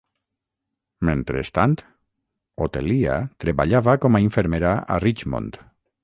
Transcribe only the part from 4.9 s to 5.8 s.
a Richmond.